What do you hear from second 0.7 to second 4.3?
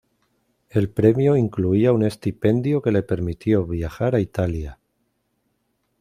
El premio incluía un estipendio que le permitió viajar a